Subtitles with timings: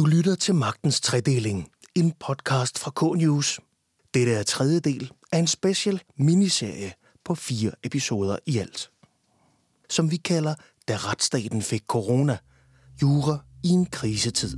[0.00, 3.60] Du lytter til Magtens Tredeling, en podcast fra K-News.
[4.14, 6.92] Dette er tredje del af en special miniserie
[7.24, 8.90] på fire episoder i alt.
[9.90, 10.54] Som vi kalder
[10.88, 12.38] Da retsstaten fik corona.
[13.02, 14.56] Jura i en krisetid.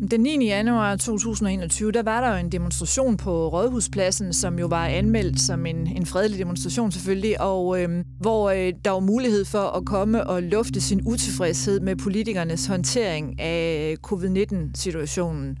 [0.00, 0.46] Den 9.
[0.46, 5.66] januar 2021, der var der jo en demonstration på Rådhuspladsen, som jo var anmeldt som
[5.66, 10.26] en, en fredelig demonstration selvfølgelig, og øh, hvor øh, der var mulighed for at komme
[10.26, 15.56] og lufte sin utilfredshed med politikernes håndtering af øh, covid-19-situationen.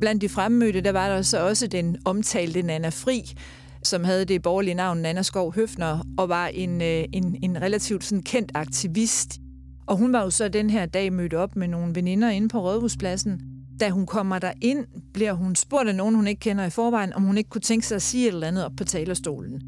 [0.00, 3.22] Blandt de fremmødte, der var der så også den omtalte Nana Fri,
[3.82, 8.04] som havde det borgerlige navn Nana Skov Høfner, og var en, øh, en, en relativt
[8.04, 9.38] sådan kendt aktivist.
[9.86, 12.60] Og hun var jo så den her dag mødt op med nogle veninder inde på
[12.60, 13.40] Rådhuspladsen,
[13.80, 17.12] da hun kommer der ind, bliver hun spurgt af nogen, hun ikke kender i forvejen,
[17.12, 19.62] om hun ikke kunne tænke sig at sige et eller andet op på talerstolen.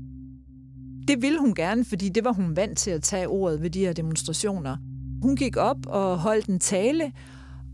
[1.08, 3.80] Det ville hun gerne, fordi det var hun vant til at tage ordet ved de
[3.80, 4.76] her demonstrationer.
[5.22, 7.12] Hun gik op og holdt en tale,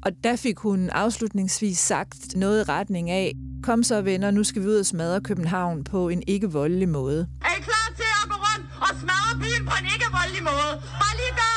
[0.02, 4.62] og der fik hun afslutningsvis sagt noget i retning af, kom så venner, nu skal
[4.62, 7.20] vi ud og smadre København på en ikke voldelig måde.
[7.20, 10.72] Er I klar til at gå rundt og smadre byen på en ikke voldelig måde?
[11.02, 11.56] Bare lige gør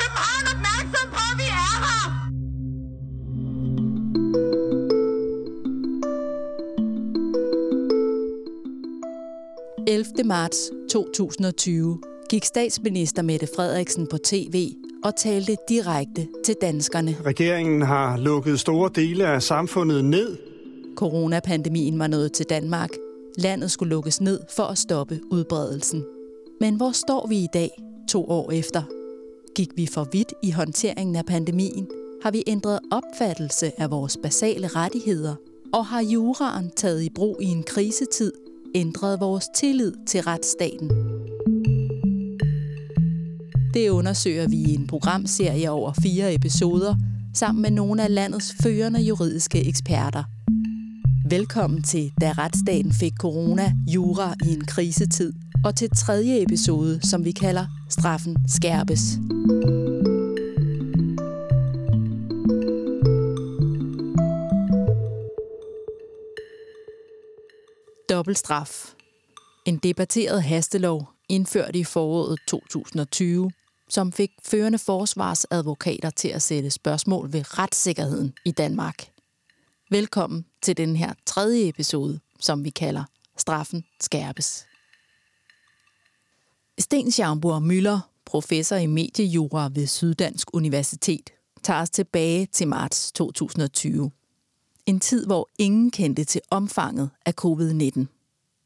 [0.00, 1.03] København opmærksom
[9.94, 10.24] 11.
[10.24, 11.98] marts 2020
[12.30, 14.72] gik statsminister Mette Frederiksen på tv
[15.04, 17.16] og talte direkte til danskerne.
[17.26, 20.36] Regeringen har lukket store dele af samfundet ned.
[20.96, 22.90] Coronapandemien var nået til Danmark.
[23.38, 26.04] Landet skulle lukkes ned for at stoppe udbredelsen.
[26.60, 27.70] Men hvor står vi i dag,
[28.08, 28.82] to år efter?
[29.54, 31.88] Gik vi for vidt i håndteringen af pandemien?
[32.22, 35.34] Har vi ændret opfattelse af vores basale rettigheder?
[35.72, 38.32] Og har juraen taget i brug i en krisetid
[38.74, 40.90] ændret vores tillid til retsstaten.
[43.74, 46.96] Det undersøger vi i en programserie over fire episoder,
[47.34, 50.24] sammen med nogle af landets førende juridiske eksperter.
[51.30, 55.32] Velkommen til Da retsstaten fik corona, jura i en krisetid,
[55.64, 59.00] og til tredje episode, som vi kalder Straffen skærpes.
[68.14, 68.94] Dobbeltstraf.
[69.64, 73.50] En debatteret hastelov indført i foråret 2020,
[73.88, 79.08] som fik førende forsvarsadvokater til at sætte spørgsmål ved retssikkerheden i Danmark.
[79.90, 83.04] Velkommen til den her tredje episode, som vi kalder
[83.36, 84.66] Straffen skærpes.
[86.78, 91.30] Sten Schaumburg Møller, professor i mediejura ved Syddansk Universitet,
[91.62, 94.10] tager os tilbage til marts 2020.
[94.86, 98.06] En tid, hvor ingen kendte til omfanget af covid-19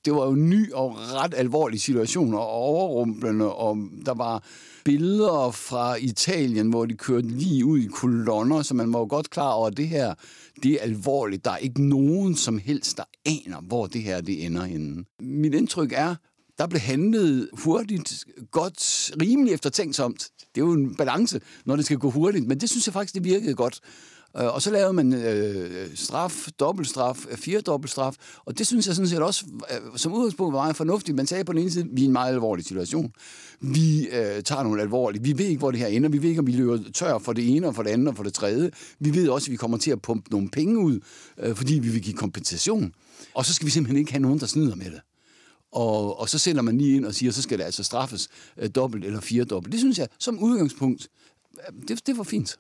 [0.05, 4.45] det var jo en ny og ret alvorlig situation og overrumplende, og der var
[4.85, 9.31] billeder fra Italien, hvor de kørte lige ud i kolonner, så man var jo godt
[9.31, 10.15] klar over, at det her,
[10.63, 11.45] det er alvorligt.
[11.45, 15.05] Der er ikke nogen som helst, der aner, hvor det her det ender henne.
[15.21, 16.15] Mit indtryk er,
[16.59, 20.29] der blev handlet hurtigt, godt, rimelig eftertænksomt.
[20.55, 23.15] Det er jo en balance, når det skal gå hurtigt, men det synes jeg faktisk,
[23.15, 23.81] det virkede godt.
[24.37, 28.95] Øh, og så lavede man øh, straf, dobbeltstraf, øh, firedobbeltstraf, fire og det synes jeg
[28.95, 31.17] sådan set også øh, som udgangspunkt var meget fornuftigt.
[31.17, 33.13] Man sagde på den ene side, vi er i en meget alvorlig situation.
[33.61, 35.23] Vi øh, tager nogle alvorlige.
[35.23, 36.09] Vi ved ikke, hvor det her ender.
[36.09, 38.17] Vi ved ikke, om vi løber tør for det ene og for det andet og
[38.17, 38.71] for det tredje.
[39.01, 41.01] Vi ved også, at vi kommer til at pumpe nogle penge ud,
[41.39, 42.93] øh, fordi vi vil give kompensation.
[43.35, 45.01] Og så skal vi simpelthen ikke have nogen, der snyder med det.
[45.73, 48.71] Og, og så sender man lige ind og siger, så skal det altså straffes øh,
[48.75, 49.73] dobbelt eller fire dobbelt.
[49.73, 51.09] Det synes jeg som udgangspunkt,
[51.59, 52.59] øh, det, det var fint.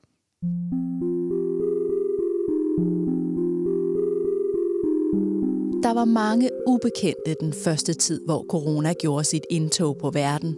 [5.88, 10.56] Der var mange ubekendte den første tid, hvor corona gjorde sit indtog på verden.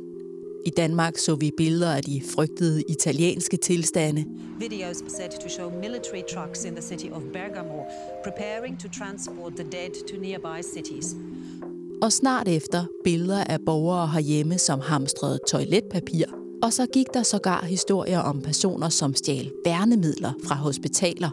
[0.66, 4.24] I Danmark så vi billeder af de frygtede italienske tilstande.
[4.58, 7.82] Videos said to show military trucks in the city of Bergamo
[8.24, 11.14] preparing to transport the dead to nearby cities.
[12.02, 16.24] Og snart efter billeder af borgere herhjemme, som hamstrede toiletpapir.
[16.62, 21.31] Og så gik der sågar historier om personer, som stjal værnemidler fra hospitaler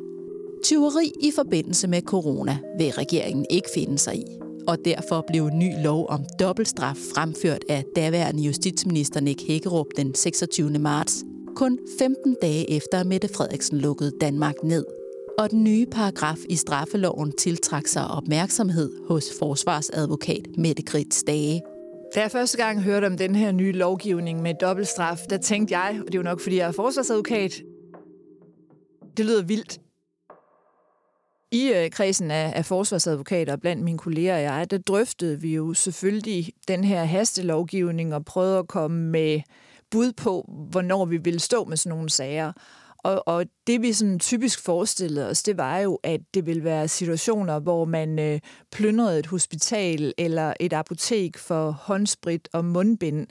[0.63, 4.25] Tyveri i forbindelse med corona vil regeringen ikke finde sig i.
[4.67, 10.15] Og derfor blev en ny lov om dobbeltstraf fremført af daværende justitsminister Nick Hækkerup den
[10.15, 10.69] 26.
[10.69, 11.23] marts,
[11.55, 14.85] kun 15 dage efter Mette Frederiksen lukkede Danmark ned.
[15.37, 21.61] Og den nye paragraf i straffeloven tiltrak sig opmærksomhed hos forsvarsadvokat Mette Grits Dage.
[22.15, 25.99] Da jeg første gang hørte om den her nye lovgivning med dobbeltstraf, der tænkte jeg,
[25.99, 27.61] og det er jo nok fordi jeg er forsvarsadvokat,
[29.17, 29.79] det lyder vildt.
[31.51, 35.73] I øh, kredsen af, af forsvarsadvokater blandt mine kolleger og jeg, der drøftede vi jo
[35.73, 39.41] selvfølgelig den her hastelovgivning og prøvede at komme med
[39.91, 42.51] bud på, hvornår vi ville stå med sådan nogle sager.
[43.03, 46.87] Og, og det vi sådan typisk forestillede os, det var jo, at det ville være
[46.87, 48.39] situationer, hvor man øh,
[48.71, 53.27] plyndrede et hospital eller et apotek for håndsprit og mundbind,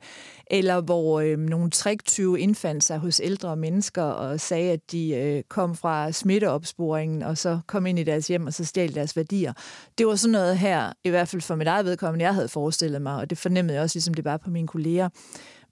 [0.51, 5.43] eller hvor øh, nogle triktyve indfandt sig hos ældre mennesker og sagde, at de øh,
[5.49, 9.53] kom fra smitteopsporingen, og så kom ind i deres hjem og så stjal deres værdier.
[9.99, 13.03] Det var sådan noget her, i hvert fald for mit eget vedkommende, jeg havde forestillet
[13.03, 15.09] mig, og det fornemmede jeg også, ligesom det var på mine kolleger.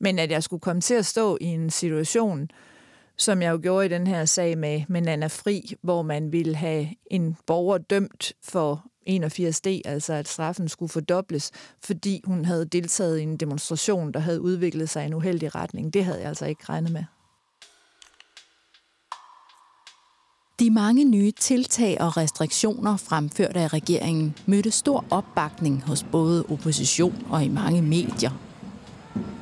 [0.01, 2.49] Men at jeg skulle komme til at stå i en situation,
[3.17, 6.57] som jeg jo gjorde i den her sag med, med Nana Fri, hvor man ville
[6.57, 11.51] have en borger dømt for 81D, altså at straffen skulle fordobles,
[11.85, 15.95] fordi hun havde deltaget i en demonstration, der havde udviklet sig i en uheldig retning.
[15.95, 17.05] Det havde jeg altså ikke regnet med.
[20.59, 27.27] De mange nye tiltag og restriktioner fremført af regeringen mødte stor opbakning hos både opposition
[27.31, 28.31] og i mange medier.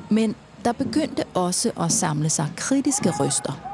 [0.09, 3.73] Men der begyndte også at samle sig kritiske røster.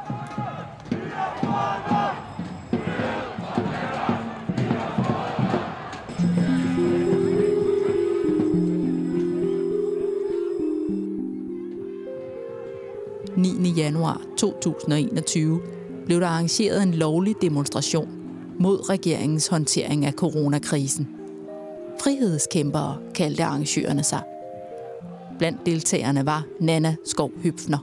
[13.80, 15.62] januar 2021
[16.06, 18.10] blev der arrangeret en lovlig demonstration
[18.60, 21.08] mod regeringens håndtering af coronakrisen.
[22.04, 24.24] Frihedskæmpere kaldte arrangørerne sig–
[25.40, 27.78] Blandt deltagerne var Nana Skov Høfner.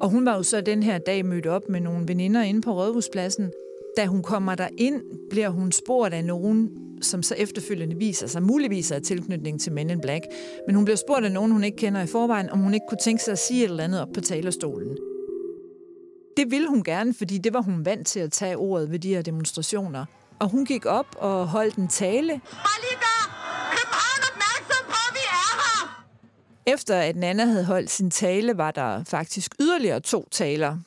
[0.00, 2.72] Og hun var jo så den her dag mødt op med nogle veninder inde på
[2.72, 3.50] Rådhuspladsen.
[3.96, 6.70] Da hun kommer der ind, bliver hun spurgt af nogen,
[7.00, 10.24] som så efterfølgende viser sig, muligvis er tilknytning til Men in Black.
[10.66, 12.98] Men hun bliver spurgt af nogen, hun ikke kender i forvejen, om hun ikke kunne
[13.02, 14.96] tænke sig at sige et eller andet op på talerstolen.
[16.36, 19.08] Det ville hun gerne, fordi det var hun vant til at tage ordet ved de
[19.08, 20.04] her demonstrationer.
[20.38, 22.40] Og hun gik op og holdt en tale.
[22.50, 23.17] Bare
[26.68, 30.78] Efter at Nana havde holdt sin tale, var der faktisk yderligere to taler.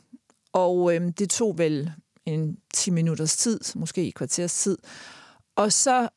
[0.53, 1.91] Og øhm, det tog vel
[2.25, 4.77] en 10 minutters tid, måske et kvarters tid.
[5.55, 6.09] Og så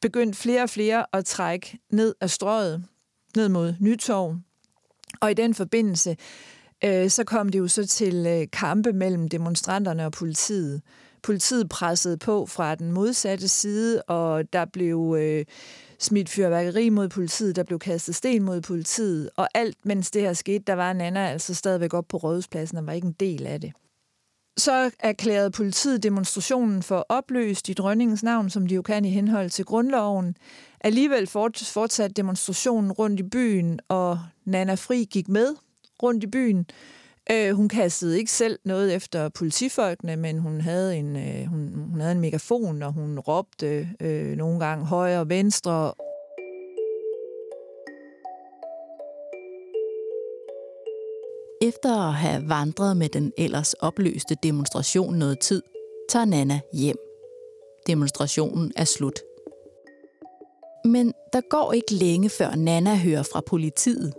[0.00, 2.84] begyndte flere og flere at trække ned af strøget,
[3.36, 4.36] ned mod Nytorv.
[5.20, 6.16] Og i den forbindelse,
[6.84, 10.82] øh, så kom det jo så til øh, kampe mellem demonstranterne og politiet.
[11.22, 15.44] Politiet pressede på fra den modsatte side, og der blev øh,
[16.04, 20.32] smidt fyrværkeri mod politiet, der blev kastet sten mod politiet, og alt mens det her
[20.32, 23.60] skete, der var Nana altså stadigvæk op på Rådhuspladsen og var ikke en del af
[23.60, 23.72] det.
[24.56, 29.50] Så erklærede politiet demonstrationen for opløst i dronningens navn, som de jo kan i henhold
[29.50, 30.36] til grundloven.
[30.80, 35.54] Alligevel fortsatte demonstrationen rundt i byen, og Nana Fri gik med
[36.02, 36.66] rundt i byen.
[37.30, 42.00] Øh, hun kastede ikke selv noget efter politifolkene, men hun havde en, øh, hun, hun
[42.00, 45.92] havde en megafon, og hun råbte øh, nogle gange højre og venstre.
[51.62, 55.62] Efter at have vandret med den ellers opløste demonstration noget tid,
[56.08, 56.96] tager Nana hjem.
[57.86, 59.20] Demonstrationen er slut.
[60.84, 64.14] Men der går ikke længe før Nana hører fra politiet,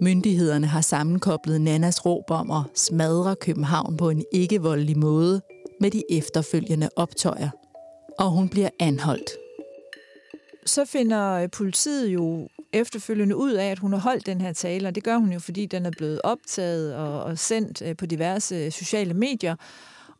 [0.00, 5.40] Myndighederne har sammenkoblet Nannas råb om at smadre København på en ikke-voldelig måde
[5.80, 7.50] med de efterfølgende optøjer.
[8.18, 9.30] Og hun bliver anholdt.
[10.66, 14.88] Så finder øh, politiet jo efterfølgende ud af, at hun har holdt den her tale,
[14.88, 18.06] og det gør hun jo, fordi den er blevet optaget og, og sendt øh, på
[18.06, 19.56] diverse øh, sociale medier.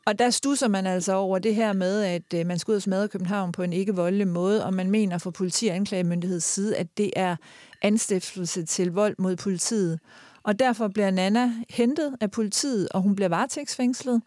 [0.06, 2.82] Og der stusser man altså over det her med, at øh, man skal ud og
[2.82, 6.76] smadre København på en ikke voldelig måde, og man mener fra politi- og anklagemyndigheds side,
[6.76, 7.36] at det er
[7.82, 10.00] anstiftelse til vold mod politiet.
[10.42, 14.22] Og derfor bliver Nana hentet af politiet, og hun bliver varetægtsfængslet.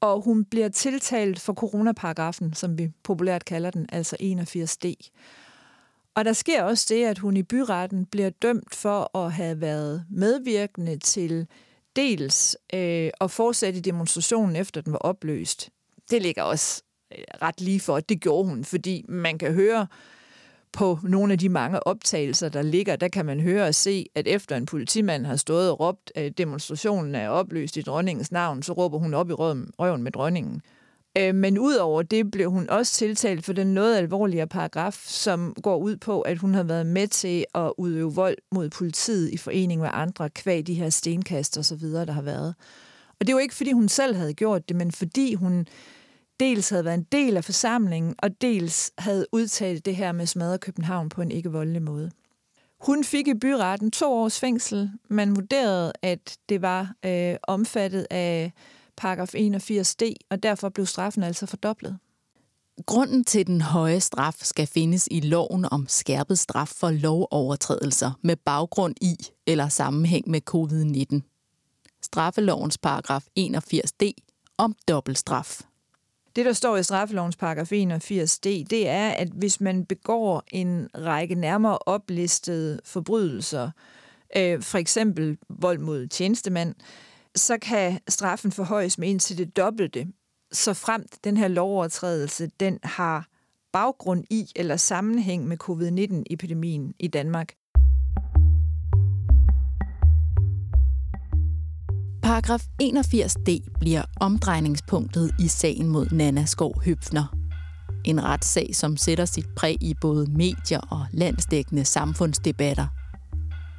[0.00, 5.10] Og hun bliver tiltalt for coronaparagrafen, som vi populært kalder den, altså 81D.
[6.14, 10.04] Og der sker også det, at hun i byretten bliver dømt for at have været
[10.10, 11.46] medvirkende til
[11.96, 15.70] dels øh, at fortsætte demonstrationen efter den var opløst.
[16.10, 19.86] Det ligger også øh, ret lige for, at det gjorde hun, fordi man kan høre
[20.72, 24.26] på nogle af de mange optagelser, der ligger, der kan man høre og se, at
[24.26, 28.72] efter en politimand har stået og råbt, at demonstrationen er opløst i dronningens navn, så
[28.72, 30.62] råber hun op i røven med dronningen.
[31.16, 35.76] Øh, men udover det blev hun også tiltalt for den noget alvorligere paragraf, som går
[35.76, 39.80] ud på, at hun har været med til at udøve vold mod politiet i forening
[39.80, 42.54] med andre kvæg de her stenkast og så videre, der har været.
[43.20, 45.66] Og det var ikke, fordi hun selv havde gjort det, men fordi hun
[46.40, 50.58] dels havde været en del af forsamlingen, og dels havde udtalt det her med smadre
[50.58, 52.10] København på en ikke voldelig måde.
[52.80, 54.90] Hun fik i byretten to års fængsel.
[55.08, 58.52] Man vurderede, at det var øh, omfattet af
[58.96, 61.98] paragraf 81d, og derfor blev straffen altså fordoblet.
[62.86, 68.36] Grunden til den høje straf skal findes i loven om skærpet straf for lovovertrædelser med
[68.36, 71.20] baggrund i eller sammenhæng med covid-19.
[72.02, 74.12] straffelovens paragraf 81d
[74.58, 75.60] om dobbeltstraf.
[76.36, 81.34] Det, der står i straffelovens paragraf 81d, det er, at hvis man begår en række
[81.34, 83.70] nærmere oplistede forbrydelser,
[84.36, 86.74] øh, for eksempel vold mod tjenestemand,
[87.36, 90.06] så kan straffen forhøjes med indtil det dobbelte,
[90.52, 93.28] så fremt den her lovovertrædelse, den har
[93.72, 97.54] baggrund i eller sammenhæng med covid-19-epidemien i Danmark.
[102.22, 107.36] Paragraf 81d bliver omdrejningspunktet i sagen mod Nana Skov Høbner.
[108.04, 112.86] En retssag, som sætter sit præg i både medier og landsdækkende samfundsdebatter.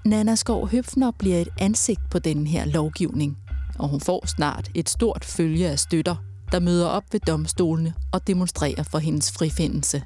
[0.05, 3.37] Nana Skov Høfner bliver et ansigt på den her lovgivning,
[3.79, 6.15] og hun får snart et stort følge af støtter,
[6.51, 10.03] der møder op ved domstolene og demonstrerer for hendes frifindelse.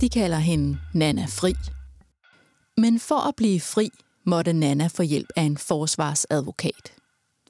[0.00, 1.54] De kalder hende Nana Fri.
[2.76, 3.90] Men for at blive fri,
[4.26, 6.92] måtte Nana få hjælp af en forsvarsadvokat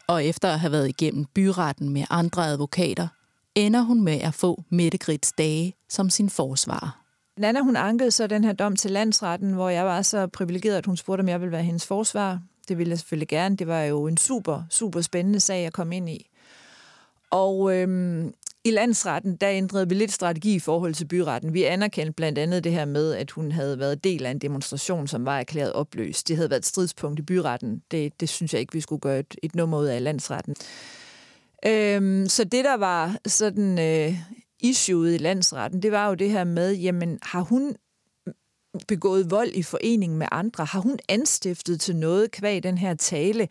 [0.09, 3.09] og efter at have været igennem byretten med andre advokater,
[3.55, 7.03] ender hun med at få Mette Grits dage som sin forsvarer.
[7.39, 10.87] Nana, hun ankede så den her dom til landsretten, hvor jeg var så privilegeret, at
[10.87, 12.41] hun spurgte, om jeg ville være hendes forsvar.
[12.69, 13.57] Det ville jeg selvfølgelig gerne.
[13.57, 16.31] Det var jo en super, super spændende sag at komme ind i.
[17.31, 18.35] Og øhm,
[18.65, 21.55] i landsretten, der ændrede vi lidt strategi i forhold til byretten.
[21.55, 25.07] Vi anerkendte blandt andet det her med, at hun havde været del af en demonstration,
[25.09, 26.29] som var erklæret opløst.
[26.29, 27.83] Det havde været et stridspunkt i byretten.
[27.91, 30.57] Det, det synes jeg ikke, vi skulle gøre et, et nummer ud af landsretten.
[31.67, 34.15] Øhm, så det, der var sådan øh,
[34.61, 37.77] issueet i landsretten, det var jo det her med, jamen har hun
[38.89, 40.65] begået vold i forening med andre?
[40.65, 43.49] Har hun anstiftet til noget kvæg den her tale?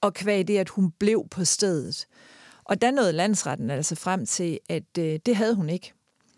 [0.00, 2.06] Og kvæg det, at hun blev på stedet?
[2.64, 5.92] Og der nåede landsretten altså frem til, at øh, det havde hun ikke.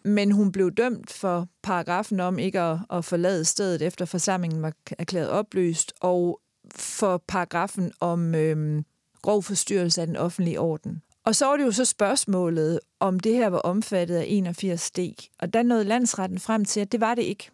[0.05, 4.73] Men hun blev dømt for paragrafen om ikke at, at forlade stedet efter forsamlingen var
[4.99, 6.41] erklæret opløst, og
[6.75, 8.83] for paragrafen om øh,
[9.23, 11.03] grov forstyrrelse af den offentlige orden.
[11.25, 15.29] Og så var det jo så spørgsmålet, om det her var omfattet af 81D.
[15.39, 17.51] Og der nåede landsretten frem til, at det var det ikke.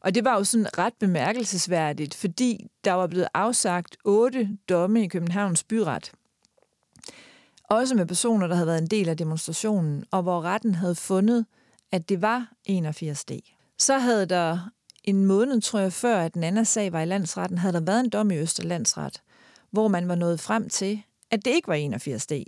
[0.00, 5.08] Og det var jo sådan ret bemærkelsesværdigt, fordi der var blevet afsagt otte domme i
[5.08, 6.12] Københavns byret
[7.68, 11.46] også med personer, der havde været en del af demonstrationen, og hvor retten havde fundet,
[11.92, 13.54] at det var 81D.
[13.78, 14.70] Så havde der
[15.04, 18.00] en måned, tror jeg, før at den anden sag var i landsretten, havde der været
[18.00, 19.22] en dom i Østerlandsret,
[19.70, 22.44] hvor man var nået frem til, at det ikke var 81D.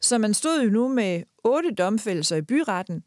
[0.00, 3.04] Så man stod jo nu med otte domfældelser i byretten,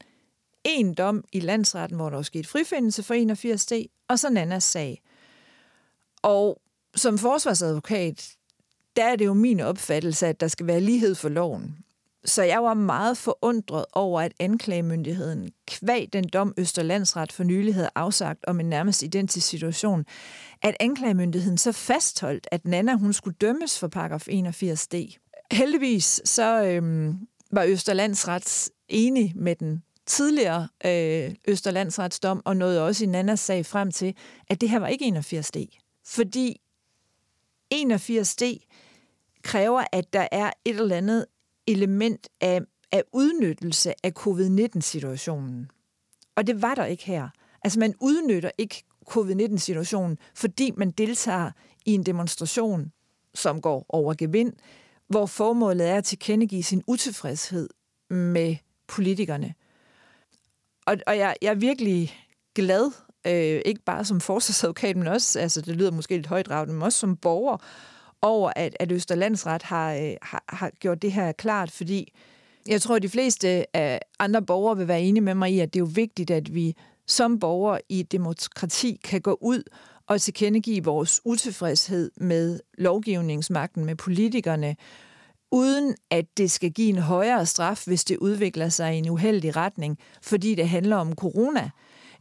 [0.67, 5.01] en dom i landsretten, hvor der var sket frifindelse for 81D, og så Nannas sag.
[6.21, 6.62] Og
[6.95, 8.36] som forsvarsadvokat,
[8.95, 11.77] der er det jo min opfattelse, at der skal være lighed for loven.
[12.25, 17.89] Så jeg var meget forundret over, at anklagemyndigheden kvæg den dom Østerlandsret for nylig havde
[17.95, 20.05] afsagt om en nærmest identisk situation,
[20.62, 25.17] at anklagemyndigheden så fastholdt, at Nana hun skulle dømmes for paragraf 81d.
[25.51, 33.08] Heldigvis så øhm, var Østerlandsret enig med den tidligere øh, Østerlandsretsdom og nåede også i
[33.08, 34.16] Nannas sag frem til,
[34.48, 35.80] at det her var ikke 81d.
[36.06, 36.62] Fordi
[37.74, 38.58] 81d
[39.44, 41.26] kræver, at der er et eller andet
[41.68, 42.62] element af,
[42.92, 45.72] af udnyttelse af covid-19-situationen.
[46.36, 47.30] Og det var der ikke her.
[47.64, 51.52] Altså man udnytter ikke covid-19-situationen, fordi man deltager
[51.86, 52.92] i en demonstration,
[53.34, 54.54] som går over gevind,
[55.08, 57.70] hvor formålet er at tilkendegive sin utilfredshed
[58.10, 58.56] med
[58.88, 59.54] politikerne.
[60.88, 62.15] Og, og jeg, jeg er virkelig
[62.56, 62.91] glad,
[63.27, 67.00] øh, ikke bare som forsvarsadvokat, men også, altså det lyder måske lidt højdraget, men også
[67.00, 67.58] som borger,
[68.22, 72.13] over, at, at Østerlandsret har, øh, har, har gjort det her klart, fordi
[72.67, 75.74] jeg tror, at de fleste af andre borgere vil være enige med mig i, at
[75.74, 76.75] det er jo vigtigt, at vi
[77.08, 79.63] som borgere i et demokrati kan gå ud
[80.08, 84.75] og tilkendegive vores utilfredshed med lovgivningsmagten, med politikerne,
[85.51, 89.56] uden at det skal give en højere straf, hvis det udvikler sig i en uheldig
[89.56, 91.70] retning, fordi det handler om corona,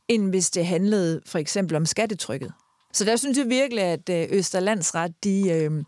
[0.09, 2.53] end hvis det handlede for eksempel om skattetrykket.
[2.93, 5.85] Så der synes jeg virkelig, at øh, Østerlandsret de, øh,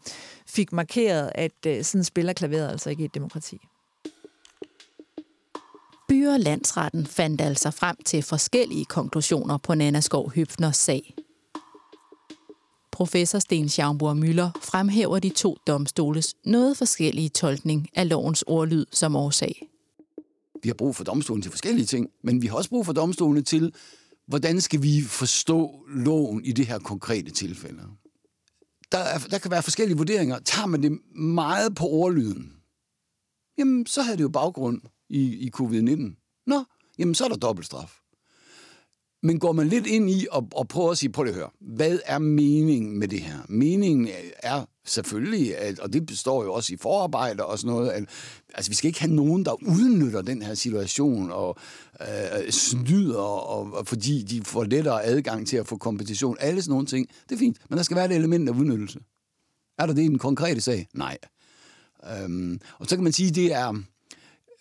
[0.47, 3.59] fik markeret, at øh, sådan spiller klaveret altså ikke i et demokrati.
[6.09, 11.15] By- og landsretten fandt altså frem til forskellige konklusioner på Nana Skov Høfners sag.
[12.99, 19.17] Professor Sten Schaumburg Møller fremhæver de to domstoles noget forskellige tolkning af lovens ordlyd som
[19.17, 19.69] årsag.
[20.63, 23.43] Vi har brug for domstolen til forskellige ting, men vi har også brug for domstolene
[23.43, 23.75] til
[24.27, 27.83] hvordan skal vi forstå loven i det her konkrete tilfælde?
[28.93, 30.39] Der, er, der kan være forskellige vurderinger.
[30.39, 32.53] Tager man det meget på ordlyden,
[33.59, 36.43] jamen så har det jo baggrund i, i covid-19.
[36.47, 36.65] Nå,
[36.99, 38.01] jamen så er der dobbeltstraf.
[39.23, 41.99] Men går man lidt ind i og, og prøver at sige, prøv at høre, hvad
[42.07, 43.39] er meningen med det her?
[43.49, 44.09] Meningen
[44.43, 48.05] er selvfølgelig, at, og det består jo også i forarbejde og sådan noget, at
[48.55, 51.57] altså, vi skal ikke have nogen, der udnytter den her situation og
[52.01, 56.37] øh, snyder, og, og, fordi de får lettere adgang til at få kompensation.
[56.41, 58.99] Alle sådan nogle ting, det er fint, men der skal være et element af udnyttelse.
[59.79, 60.89] Er der det i den konkrete sag?
[60.95, 61.19] Nej.
[62.23, 63.83] Øhm, og så kan man sige, det er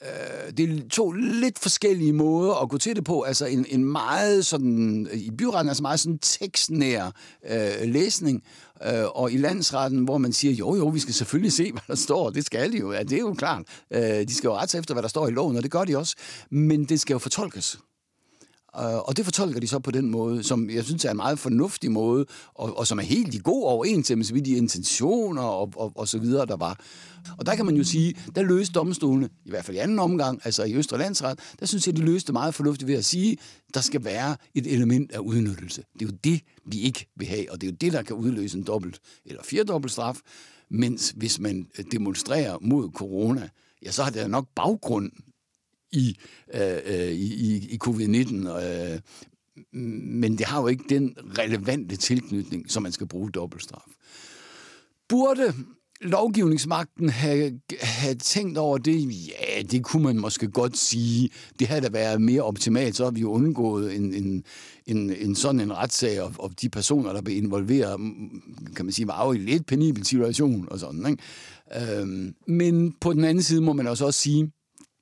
[0.01, 3.21] øh, det er to lidt forskellige måder at gå til det på.
[3.21, 7.11] Altså en, en meget sådan, i byretten, altså meget sådan tekstnær
[7.49, 8.43] øh, læsning,
[8.85, 11.95] øh, og i landsretten, hvor man siger, jo jo, vi skal selvfølgelig se, hvad der
[11.95, 13.63] står, det skal de jo, ja, det er jo klart.
[13.91, 15.97] Øh, de skal jo rette efter, hvad der står i loven, og det gør de
[15.97, 16.15] også,
[16.49, 17.77] men det skal jo fortolkes.
[18.79, 21.39] Øh, og det fortolker de så på den måde, som jeg synes er en meget
[21.39, 25.91] fornuftig måde, og, og som er helt i god overensstemmelse med de intentioner og, og,
[25.95, 26.79] og så videre, der var.
[27.37, 30.41] Og der kan man jo sige, der løste domstolene, i hvert fald i anden omgang,
[30.43, 33.37] altså i Østre Landsret, der synes jeg, de løste meget fornuftigt ved at sige,
[33.73, 35.83] der skal være et element af udnyttelse.
[35.93, 38.15] Det er jo det, vi ikke vil have, og det er jo det, der kan
[38.15, 40.17] udløse en dobbelt eller firedobbelt straf.
[40.69, 43.49] Mens hvis man demonstrerer mod corona,
[43.85, 45.11] ja, så har det nok baggrund
[45.97, 46.17] i,
[46.53, 48.49] øh, øh, i, i, covid-19.
[48.49, 48.99] Øh,
[49.71, 53.87] men det har jo ikke den relevante tilknytning, som man skal bruge dobbeltstraf.
[55.09, 55.53] Burde
[56.01, 59.27] lovgivningsmagten have, have tænkt over det?
[59.27, 61.29] Ja, det kunne man måske godt sige.
[61.59, 64.43] Det havde da været mere optimalt, så har vi jo undgået en, en,
[64.85, 67.99] en, en sådan en retssag, og, og de personer, der blev involveret,
[68.75, 71.05] kan man sige, var jo i lidt penibel situation og sådan.
[71.09, 71.99] Ikke?
[71.99, 74.51] Øhm, men på den anden side må man også, også sige,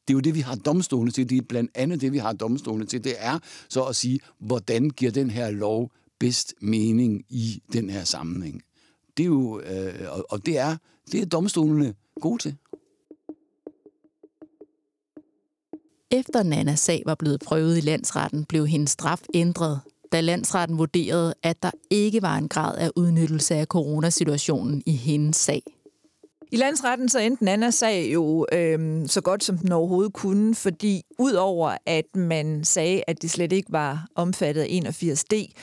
[0.08, 1.30] det er jo det, vi har domstolene til.
[1.30, 3.04] Det er blandt andet det, vi har domstolene til.
[3.04, 8.04] Det er så at sige, hvordan giver den her lov bedst mening i den her
[8.04, 8.62] sammenhæng.
[9.18, 10.78] Det er jo, øh, og, og det er,
[11.12, 12.56] det er domstolene gode til.
[16.12, 19.80] Efter Nannas sag var blevet prøvet i landsretten, blev hendes straf ændret,
[20.12, 25.36] da landsretten vurderede, at der ikke var en grad af udnyttelse af coronasituationen i hendes
[25.36, 25.75] sag.
[26.52, 31.02] I landsretten så endte Nannas sag jo øh, så godt som den overhovedet kunne, fordi
[31.20, 35.54] udover at man sagde, at det slet ikke var omfattet af 81D,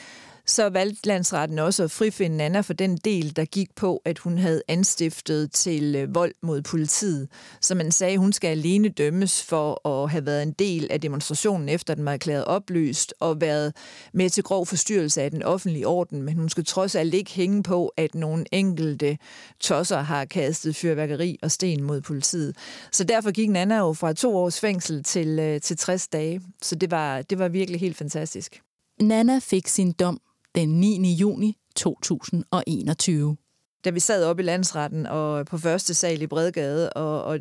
[0.45, 4.37] så valgte landsretten også at frifinde Nana for den del, der gik på, at hun
[4.37, 7.27] havde anstiftet til øh, vold mod politiet.
[7.61, 11.01] Så man sagde, at hun skal alene dømmes for at have været en del af
[11.01, 13.75] demonstrationen, efter den var erklæret opløst, og været
[14.13, 16.21] med til grov forstyrrelse af den offentlige orden.
[16.21, 19.17] Men hun skal trods alt ikke hænge på, at nogle enkelte
[19.59, 22.55] tosser har kastet fyrværkeri og sten mod politiet.
[22.91, 26.41] Så derfor gik Nana jo fra to års fængsel til, øh, til 60 dage.
[26.61, 28.61] Så det var, det var virkelig helt fantastisk.
[29.01, 30.19] Nana fik sin dom
[30.55, 31.13] den 9.
[31.13, 33.37] juni 2021.
[33.85, 37.39] Da vi sad oppe i landsretten og på første sal i Bredgade, og, og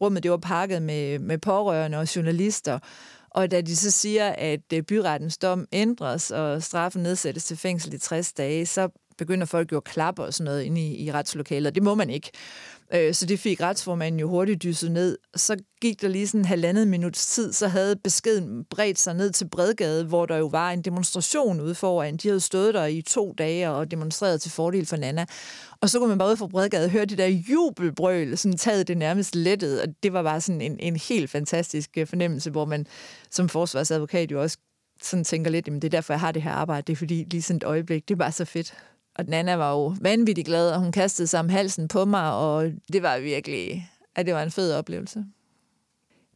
[0.00, 2.78] rummet det var pakket med, med pårørende og journalister,
[3.30, 7.94] og da de så siger, at øh, byrettens dom ændres, og straffen nedsættes til fængsel
[7.94, 11.12] i 60 dage, så begynder folk jo at klappe og sådan noget inde i, i
[11.12, 11.74] retslokalet.
[11.74, 12.30] Det må man ikke.
[12.94, 15.18] Øh, så det fik retsformanden jo hurtigt dysset ned.
[15.36, 19.30] Så gik der lige sådan en halvandet minuts tid, så havde beskeden bredt sig ned
[19.30, 22.16] til Bredgade, hvor der jo var en demonstration ude foran.
[22.16, 25.26] De havde stået der i to dage og demonstreret til fordel for Nana.
[25.80, 28.96] Og så kunne man bare ud fra Bredgade høre det der jubelbrøl, sådan taget det
[28.96, 32.86] nærmest lettet, og det var bare sådan en, en helt fantastisk øh, fornemmelse, hvor man
[33.30, 34.58] som forsvarsadvokat jo også
[35.02, 37.26] sådan tænker lidt, jamen det er derfor, jeg har det her arbejde, det er fordi
[37.30, 38.74] lige sådan et øjeblik, det er bare så fedt.
[39.18, 42.72] Og Nana var jo vanvittig glad, og hun kastede sig om halsen på mig, og
[42.92, 45.24] det var virkelig, at det var en fed oplevelse.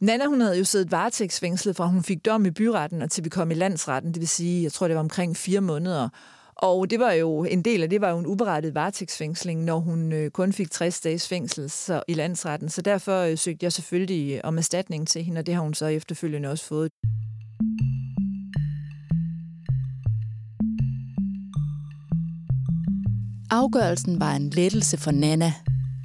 [0.01, 3.29] Nana, hun havde jo siddet varetægtsfængslet fra hun fik dom i byretten og til vi
[3.29, 6.09] kom i landsretten, det vil sige, jeg tror, det var omkring fire måneder.
[6.57, 10.13] Og det var jo en del af det var jo en uberettet varetægtsfængsling, når hun
[10.13, 12.69] øh, kun fik 60 dages fængsel så, i landsretten.
[12.69, 15.75] Så derfor øh, søgte jeg selvfølgelig øh, om erstatning til hende, og det har hun
[15.75, 16.91] så efterfølgende også fået.
[23.53, 25.53] Afgørelsen var en lettelse for Nana,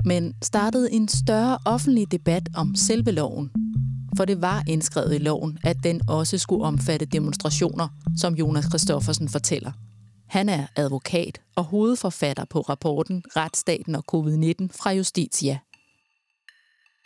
[0.05, 3.51] men startede en større offentlig debat om selve loven.
[4.17, 9.29] For det var indskrevet i loven, at den også skulle omfatte demonstrationer, som Jonas Christoffersen
[9.29, 9.71] fortæller.
[10.27, 15.59] Han er advokat og hovedforfatter på rapporten Retsstaten og covid-19 fra Justitia.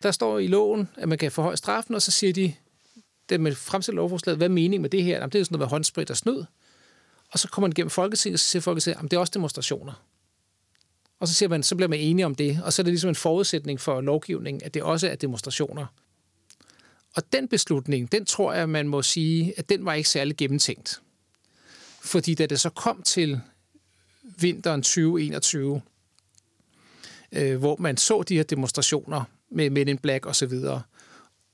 [0.04, 2.54] Der står i loven, at man kan forhøje straffen, og så siger de,
[3.30, 5.13] det med fremsat lovforslaget, hvad er meningen med det her?
[5.13, 6.45] Jamen, det er sådan noget med håndsprit og snød.
[7.32, 9.93] Og så kommer man igennem Folketinget, og så siger Folketinget, at det er også demonstrationer.
[11.19, 13.10] Og så siger man, så bliver man enige om det, og så er det ligesom
[13.10, 15.86] en forudsætning for lovgivningen, at det også er demonstrationer.
[17.15, 21.01] Og den beslutning, den tror jeg, man må sige, at den var ikke særlig gennemtænkt.
[22.01, 23.41] Fordi da det så kom til
[24.23, 25.82] vinteren 2021,
[27.32, 30.82] øh, hvor man så de her demonstrationer med Men in Black og så videre,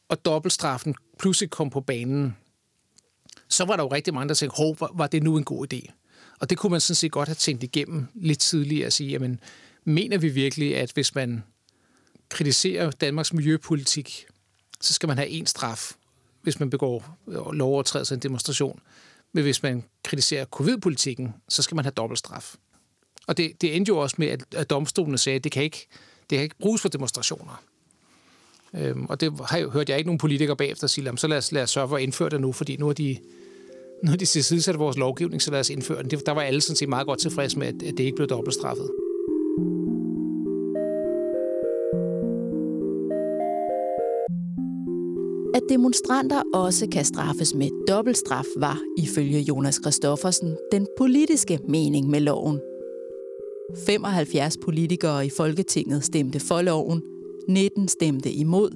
[0.09, 2.37] og dobbeltstraffen pludselig kom på banen,
[3.47, 5.91] så var der jo rigtig mange, der tænkte, hov, var det nu en god idé?
[6.39, 9.39] Og det kunne man sådan set godt have tænkt igennem lidt tidligere at sige, jamen,
[9.83, 11.43] mener vi virkelig, at hvis man
[12.29, 14.25] kritiserer Danmarks miljøpolitik,
[14.81, 15.91] så skal man have én straf,
[16.41, 18.79] hvis man begår øh, lovovertrædelse en demonstration.
[19.33, 22.55] Men hvis man kritiserer covid-politikken, så skal man have dobbelt straf.
[23.27, 25.87] Og det, det endte jo også med, at, at domstolene sagde, at det kan ikke,
[26.29, 27.63] det kan ikke bruges for demonstrationer.
[28.73, 31.51] Øhm, og det har jeg, hørt jeg ikke nogen politikere bagefter sige, så lad os,
[31.51, 33.17] lad os sørge for at indføre det nu, fordi nu er de,
[34.03, 36.11] nu har de tilsidesat vores lovgivning, så lad os indføre den.
[36.11, 38.27] Det, der var alle sådan set meget godt tilfredse med, at, at det ikke blev
[38.27, 38.89] dobbeltstraffet.
[45.55, 52.19] At demonstranter også kan straffes med dobbeltstraf var, ifølge Jonas Christoffersen, den politiske mening med
[52.19, 52.59] loven.
[53.85, 57.01] 75 politikere i Folketinget stemte for loven,
[57.49, 58.69] 19 stemte imod,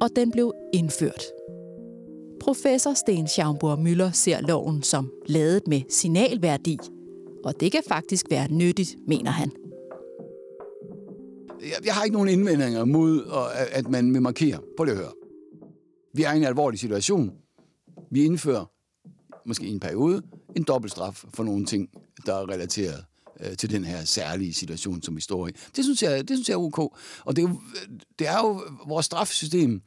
[0.00, 1.37] og den blev indført.
[2.48, 6.78] Professor Sten Schaumburg Møller ser loven som ladet med signalværdi,
[7.44, 9.52] og det kan faktisk være nyttigt, mener han.
[11.60, 13.24] Jeg jeg har ikke nogen indvendinger mod,
[13.70, 14.60] at man vil markere.
[14.76, 15.12] Prøv lige at høre.
[16.14, 17.32] Vi er i en alvorlig situation.
[18.10, 18.64] Vi indfører,
[19.46, 20.22] måske i en periode,
[20.56, 21.88] en dobbeltstraf for nogle ting,
[22.26, 23.04] der er relateret
[23.40, 25.50] øh, til den her særlige situation, som vi står i.
[25.76, 26.78] Det synes jeg, det synes jeg er ok.
[27.24, 29.82] Og det er jo, øh, det er jo vores straffesystem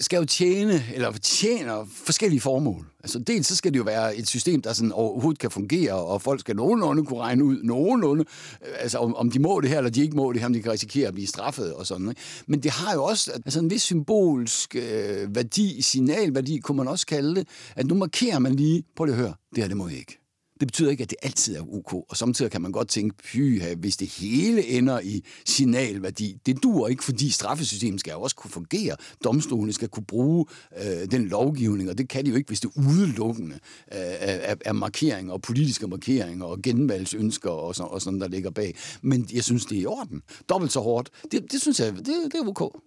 [0.00, 2.86] skal jo tjene, eller tjener forskellige formål.
[3.00, 6.22] Altså dels så skal det jo være et system, der sådan overhovedet kan fungere, og
[6.22, 8.24] folk skal nogenlunde kunne regne ud, nogenlunde,
[8.66, 10.52] øh, altså om, om de må det her, eller de ikke må det her, om
[10.52, 12.08] de kan risikere at blive straffet og sådan.
[12.08, 12.20] Ikke?
[12.46, 17.06] Men det har jo også altså en vis symbolsk øh, værdi, signalværdi, kunne man også
[17.06, 19.94] kalde det, at nu markerer man lige, på det hør, det her, det må I
[19.94, 20.25] ikke.
[20.60, 23.74] Det betyder ikke, at det altid er ok, og samtidig kan man godt tænke, pyha,
[23.74, 28.50] hvis det hele ender i signalværdi, det dur ikke, fordi straffesystemet skal jo også kunne
[28.50, 28.96] fungere.
[29.24, 30.46] Domstolene skal kunne bruge
[30.78, 34.72] øh, den lovgivning, og det kan de jo ikke, hvis det udelukkende øh, er, er
[34.72, 38.76] markeringer og politiske markeringer og genvalgsønsker og, så, og sådan, der ligger bag.
[39.02, 40.22] Men jeg synes, det er i orden.
[40.48, 41.10] Dobbelt så hårdt.
[41.32, 42.80] Det, det synes jeg, det, det er ok.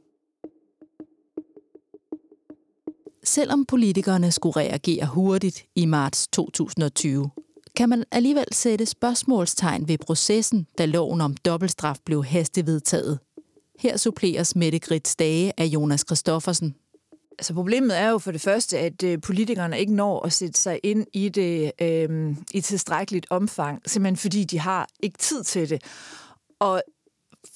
[3.24, 7.30] Selvom politikerne skulle reagere hurtigt i marts 2020,
[7.80, 13.20] kan man alligevel sætte spørgsmålstegn ved processen, da loven om dobbeltstraf blev hastevedtaget.
[13.80, 16.76] Her suppleres Mette Grits Dage af Jonas Christoffersen.
[17.38, 20.80] Altså problemet er jo for det første, at øh, politikerne ikke når at sætte sig
[20.84, 25.84] ind i det øh, i tilstrækkeligt omfang, simpelthen fordi de har ikke tid til det.
[26.60, 26.82] Og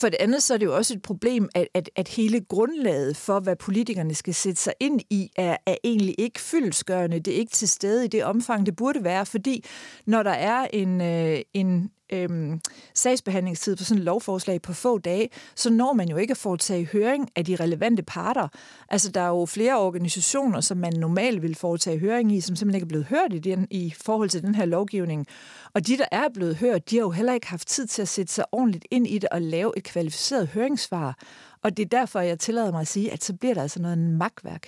[0.02, 3.17] for det andet så er det jo også et problem, at, at, at hele grundlaget
[3.17, 7.19] for, hvad politikerne skal sætte sig ind i, er, er egentlig ikke fyldesgørende.
[7.19, 9.65] Det er ikke til stede i det omfang, det burde være, fordi
[10.06, 12.60] når der er en, øh, en øhm,
[12.93, 16.86] sagsbehandlingstid på sådan et lovforslag på få dage, så når man jo ikke at foretage
[16.86, 18.47] høring af de relevante parter.
[18.89, 22.76] Altså, der er jo flere organisationer, som man normalt vil foretage høring i, som simpelthen
[22.76, 25.28] ikke er blevet hørt i, den, i forhold til den her lovgivning.
[25.73, 28.08] Og de, der er blevet hørt, de har jo heller ikke haft tid til at
[28.08, 31.17] sætte sig ordentligt ind i det og lave et kvalificeret høringssvar.
[31.63, 33.97] Og det er derfor, jeg tillader mig at sige, at så bliver der altså noget
[33.97, 34.67] magtværk.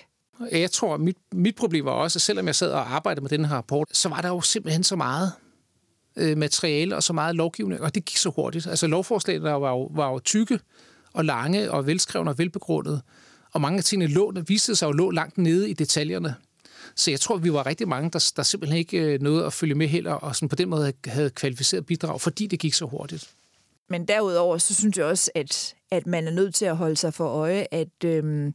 [0.52, 3.30] Jeg tror, at mit, mit problem var også, at selvom jeg sad og arbejdede med
[3.30, 5.32] den her rapport, så var der jo simpelthen så meget
[6.16, 8.66] øh, materiale og så meget lovgivning, og det gik så hurtigt.
[8.66, 10.60] Altså lovforslagene var jo, var jo tykke
[11.12, 13.02] og lange og velskrevne og velbegrundede,
[13.52, 16.34] og mange af tingene lå, der viste sig jo lå langt nede i detaljerne.
[16.94, 19.74] Så jeg tror, vi var rigtig mange, der, der simpelthen ikke øh, nåede at følge
[19.74, 23.30] med heller, og sådan på den måde havde kvalificeret bidrag, fordi det gik så hurtigt.
[23.88, 27.14] Men derudover, så synes jeg også, at, at man er nødt til at holde sig
[27.14, 28.54] for øje, at øhm,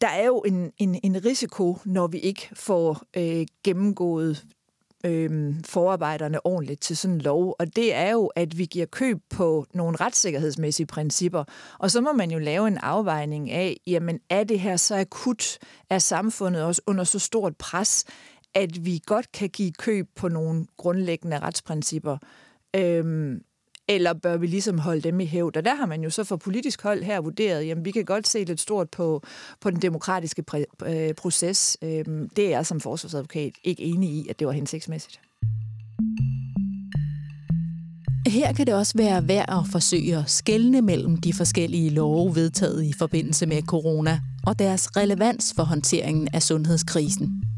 [0.00, 4.44] der er jo en, en, en risiko, når vi ikke får øh, gennemgået
[5.04, 9.18] øh, forarbejderne ordentligt til sådan en lov, og det er jo, at vi giver køb
[9.30, 11.44] på nogle retssikkerhedsmæssige principper,
[11.78, 15.58] og så må man jo lave en afvejning af, jamen er det her så akut,
[15.90, 18.04] er samfundet også under så stort pres,
[18.54, 22.18] at vi godt kan give køb på nogle grundlæggende retsprincipper.
[22.76, 23.40] Øhm,
[23.88, 25.56] eller bør vi ligesom holde dem i hævd?
[25.56, 28.28] Og der har man jo så for politisk hold her vurderet, jamen vi kan godt
[28.28, 29.22] se lidt stort på,
[29.60, 31.76] på den demokratiske præ- øh, proces.
[31.82, 35.20] Øhm, det er jeg som forsvarsadvokat ikke enig i, at det var hensigtsmæssigt.
[38.26, 42.84] Her kan det også være værd at forsøge at skelne mellem de forskellige love vedtaget
[42.84, 47.53] i forbindelse med corona og deres relevans for håndteringen af sundhedskrisen.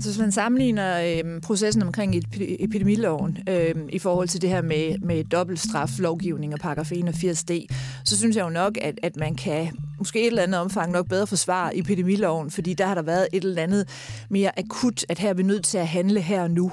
[0.00, 4.98] Så hvis man sammenligner øh, processen omkring epidemiloven øh, i forhold til det her med,
[4.98, 7.66] med dobbeltstraflovgivning og paragraf 81d,
[8.04, 11.08] så synes jeg jo nok, at, at man kan måske et eller andet omfang nok
[11.08, 13.88] bedre forsvare epidemiloven, fordi der har der været et eller andet
[14.30, 16.72] mere akut, at her er vi nødt til at handle her og nu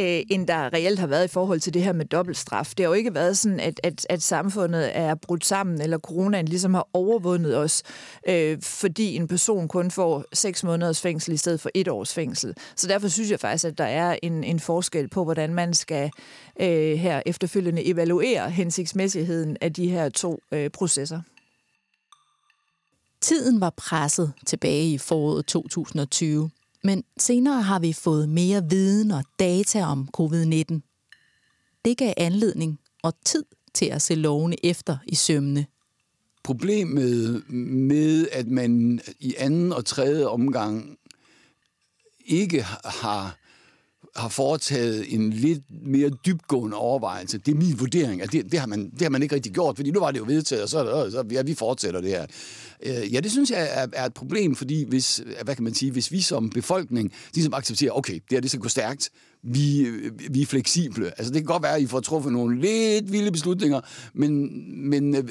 [0.00, 2.72] øh, end der reelt har været i forhold til det her med dobbeltstraf.
[2.76, 6.46] Det har jo ikke været sådan, at, at, at samfundet er brudt sammen, eller coronaen
[6.46, 7.82] ligesom har overvundet os,
[8.28, 12.54] øh, fordi en person kun får seks måneders fængsel i stedet for et års fængsel.
[12.76, 16.10] Så derfor synes jeg faktisk, at der er en, en forskel på, hvordan man skal
[16.60, 21.20] øh, her efterfølgende evaluere hensigtsmæssigheden af de her to øh, processer.
[23.20, 26.50] Tiden var presset tilbage i foråret 2020,
[26.84, 30.80] men senere har vi fået mere viden og data om covid-19.
[31.84, 33.44] Det gav anledning og tid
[33.74, 35.66] til at se lovene efter i sømne.
[36.44, 40.98] Problemet med, at man i anden og tredje omgang
[42.26, 43.38] ikke har
[44.16, 47.38] har foretaget en lidt mere dybgående overvejelse.
[47.38, 49.76] Det er min vurdering, at det, det, har man, det har man ikke rigtig gjort,
[49.76, 52.26] fordi nu var det jo vedtaget, og så, så ja, vi fortsætter det her.
[52.82, 55.74] Øh, ja, det synes jeg er, er et problem, fordi hvis, øh, hvad kan man
[55.74, 59.10] sige, hvis vi som befolkning ligesom accepterer, okay, det her det skal gå stærkt,
[59.42, 61.06] vi, øh, vi er fleksible.
[61.06, 63.80] Altså det kan godt være, at I får truffet nogle lidt vilde beslutninger,
[64.14, 64.50] men,
[64.90, 65.24] men øh,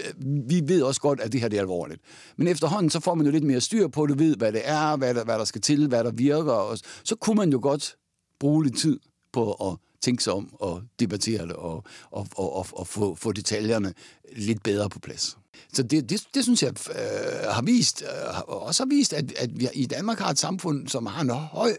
[0.49, 2.01] vi ved også godt, at det her det er alvorligt.
[2.37, 4.97] Men efterhånden, så får man jo lidt mere styr på det, ved hvad det er,
[4.97, 7.95] hvad der, hvad der skal til, hvad der virker, og så kunne man jo godt
[8.39, 8.99] bruge lidt tid
[9.33, 13.31] på at tænke sig om og debattere det og, og, og, og, og få, få
[13.31, 13.93] detaljerne
[14.35, 15.37] lidt bedre på plads.
[15.73, 19.59] Så det, det, det synes jeg øh, har vist, øh, også har vist, at, at
[19.59, 21.77] vi i Danmark har et samfund, som har en høj,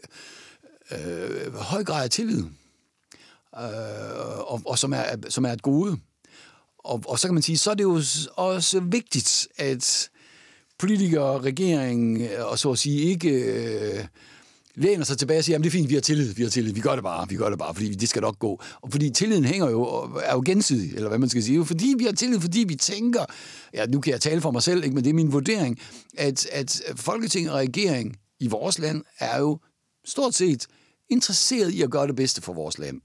[0.91, 2.45] øh, høj grad af tillid,
[3.57, 3.63] øh,
[4.53, 5.97] og, og som, er, som er et gode.
[6.79, 8.03] Og, og så kan man sige, så er det jo
[8.37, 10.11] også vigtigt, at
[10.79, 13.31] politikere, regering øh, og så at sige ikke...
[13.31, 14.05] Øh,
[14.75, 16.73] læner sig tilbage og siger, at det er fint, vi har tillid, vi har tillid,
[16.73, 18.63] vi gør det bare, vi gør det bare, fordi det skal nok gå.
[18.81, 19.85] Og fordi tilliden hænger jo,
[20.25, 21.67] er jo gensidig, eller hvad man skal sige.
[21.67, 23.25] Fordi vi har tillid, fordi vi tænker,
[23.75, 25.79] ja, nu kan jeg tale for mig selv, ikke, men det er min vurdering,
[26.17, 29.59] at, at Folketing og regering i vores land er jo
[30.05, 30.67] stort set
[31.11, 33.01] interesseret i at gøre det bedste for vores land.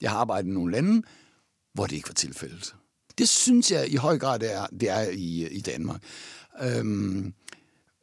[0.00, 1.02] Jeg har arbejdet i nogle lande,
[1.74, 2.74] hvor det ikke var tilfældet.
[3.18, 6.02] Det synes jeg i høj grad det er, det er i, i Danmark.
[6.62, 7.34] Øhm,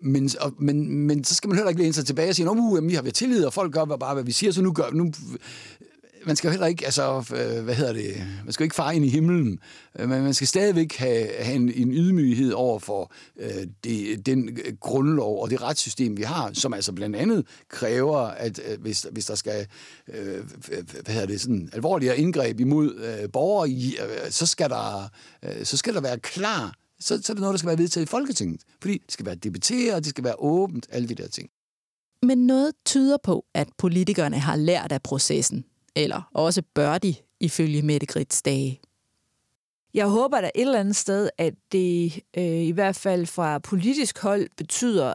[0.01, 2.77] men, og, men, men så skal man heller ikke læne sig tilbage og sige, uh,
[2.77, 4.91] at vi har vi tillid, og folk gør bare, hvad vi siger, så nu gør
[4.93, 5.11] nu,
[6.25, 8.95] man skal jo heller ikke, altså, øh, hvad hedder det, man skal jo ikke fare
[8.95, 9.59] ind i himlen,
[9.99, 14.49] øh, men man skal stadigvæk have, have en, en ydmyghed over for øh, det, den
[14.65, 19.07] øh, grundlov og det retssystem, vi har, som altså blandt andet kræver, at øh, hvis,
[19.11, 19.67] hvis der skal,
[20.13, 20.43] øh,
[21.03, 25.09] hvad hedder det, sådan alvorligere indgreb imod øh, borgere, øh, så, skal der,
[25.43, 28.05] øh, så skal der være klar så, så er det noget, der skal være vedtaget
[28.05, 28.61] i Folketinget.
[28.81, 31.49] Fordi det skal være debatteret, det skal være åbent, alle de der ting.
[32.23, 35.65] Men noget tyder på, at politikerne har lært af processen.
[35.95, 38.81] Eller også bør de, ifølge Mette Grits dage.
[39.93, 44.19] Jeg håber da et eller andet sted, at det øh, i hvert fald fra politisk
[44.19, 45.13] hold betyder,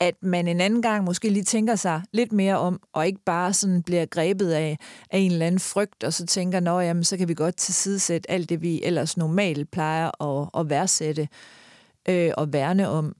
[0.00, 3.52] at man en anden gang måske lige tænker sig lidt mere om, og ikke bare
[3.52, 4.78] sådan bliver grebet af,
[5.10, 8.30] af en eller anden frygt, og så tænker, nå jamen, så kan vi godt tilsidesætte
[8.30, 11.28] alt det, vi ellers normalt plejer at, at værdsætte
[12.08, 13.16] øh, og værne om.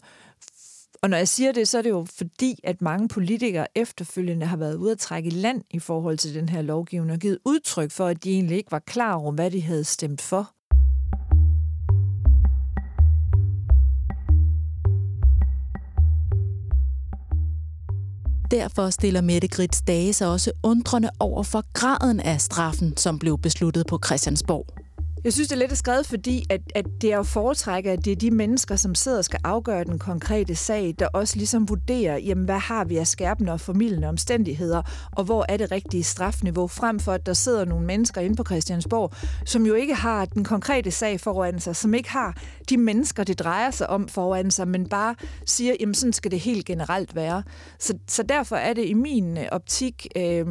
[1.03, 4.57] Og når jeg siger det, så er det jo fordi, at mange politikere efterfølgende har
[4.57, 7.91] været ude at trække i land i forhold til den her lovgivning, og givet udtryk
[7.91, 10.53] for, at de egentlig ikke var klar over, hvad de havde stemt for.
[18.51, 23.39] Derfor stiller Mette Grits dage sig også undrende over for graden af straffen, som blev
[23.39, 24.88] besluttet på Christiansborg.
[25.25, 28.13] Jeg synes, det er lidt skrevet, fordi at, at det er jo foretrækker, at det
[28.13, 32.19] er de mennesker, som sidder og skal afgøre den konkrete sag, der også ligesom vurderer,
[32.19, 36.67] jamen, hvad har vi af skærpende og formidlende omstændigheder, og hvor er det rigtige strafniveau,
[36.67, 39.13] frem for at der sidder nogle mennesker inde på Christiansborg,
[39.47, 42.37] som jo ikke har den konkrete sag foran sig, som ikke har
[42.69, 45.15] de mennesker, det drejer sig om foran sig, men bare
[45.47, 47.43] siger, jamen sådan skal det helt generelt være.
[47.79, 50.07] Så, så derfor er det i min optik...
[50.17, 50.47] Øh,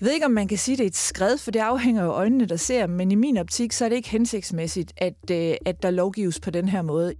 [0.00, 2.10] jeg ved ikke, om man kan sige, det er et skred, for det afhænger jo
[2.10, 5.82] øjnene, der ser, men i min optik, så er det ikke hensigtsmæssigt, at, øh, at
[5.82, 7.14] der lovgives på den her måde.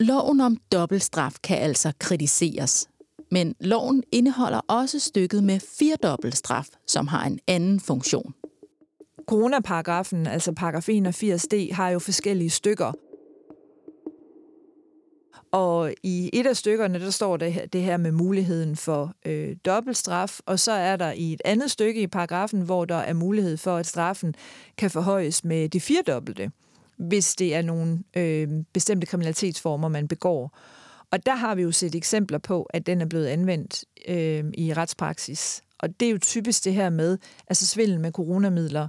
[0.00, 2.88] Loven om dobbeltstraf kan altså kritiseres.
[3.30, 8.34] Men loven indeholder også stykket med firedobbeltstraf, som har en anden funktion.
[9.26, 12.92] Coronaparagrafen, altså paragraf 81d, har jo forskellige stykker.
[15.54, 19.56] Og i et af stykkerne, der står det her, det her med muligheden for øh,
[19.64, 23.56] dobbeltstraf, og så er der i et andet stykke i paragrafen, hvor der er mulighed
[23.56, 24.34] for, at straffen
[24.76, 26.50] kan forhøjes med det firedobbelte,
[26.96, 30.58] hvis det er nogle øh, bestemte kriminalitetsformer, man begår.
[31.10, 34.72] Og der har vi jo set eksempler på, at den er blevet anvendt øh, i
[34.72, 35.62] retspraksis.
[35.78, 38.88] Og det er jo typisk det her med, altså svindel med coronamidler,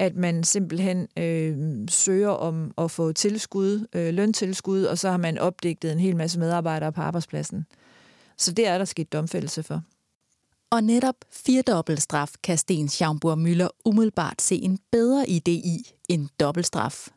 [0.00, 1.56] at man simpelthen øh,
[1.88, 6.38] søger om at få tilskud, øh, løntilskud, og så har man opdigtet en hel masse
[6.38, 7.66] medarbejdere på arbejdspladsen.
[8.36, 9.82] Så det er der sket domfældelse for.
[10.70, 17.08] Og netop firedobbeltstraf kan Sten Schaumburg Møller umiddelbart se en bedre idé i end dobbeltstraf.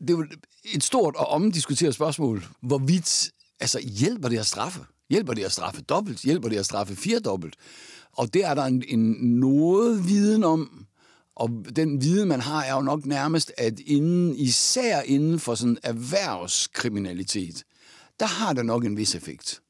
[0.00, 0.26] Det er jo
[0.74, 4.80] et stort og omdiskuteret spørgsmål, hvorvidt altså, hjælper det at straffe?
[5.10, 6.22] Hjælper det at straffe dobbelt?
[6.22, 7.54] Hjælper det at straffe firedobbelt?
[8.12, 10.86] Og det er der en, en noget viden om,
[11.38, 15.78] og den viden, man har, er jo nok nærmest, at inden, især inden for sådan
[15.82, 17.64] erhvervskriminalitet,
[18.20, 19.60] der har det nok en vis effekt.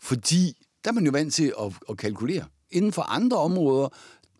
[0.00, 2.44] Fordi der er man jo vant til at, at kalkulere.
[2.70, 3.88] Inden for andre områder,